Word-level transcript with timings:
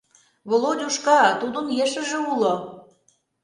—Володюшка, 0.49 1.19
тудын 1.41 1.65
ешыже 1.83 2.19
уло. 2.31 2.55